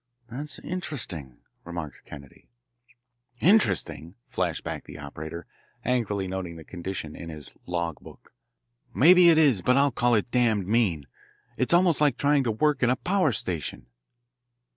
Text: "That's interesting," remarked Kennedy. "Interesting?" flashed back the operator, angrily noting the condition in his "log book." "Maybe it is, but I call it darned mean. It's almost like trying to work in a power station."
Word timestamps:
"That's 0.31 0.57
interesting," 0.57 1.41
remarked 1.63 2.05
Kennedy. 2.07 2.47
"Interesting?" 3.39 4.15
flashed 4.25 4.63
back 4.63 4.83
the 4.85 4.97
operator, 4.97 5.45
angrily 5.85 6.27
noting 6.27 6.55
the 6.55 6.63
condition 6.63 7.15
in 7.15 7.29
his 7.29 7.53
"log 7.67 7.99
book." 7.99 8.33
"Maybe 8.95 9.29
it 9.29 9.37
is, 9.37 9.61
but 9.61 9.77
I 9.77 9.91
call 9.91 10.15
it 10.15 10.31
darned 10.31 10.65
mean. 10.65 11.05
It's 11.55 11.71
almost 11.71 12.01
like 12.01 12.17
trying 12.17 12.43
to 12.45 12.51
work 12.51 12.81
in 12.81 12.89
a 12.89 12.95
power 12.95 13.31
station." 13.31 13.85